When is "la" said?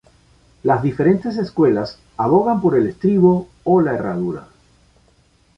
3.81-3.93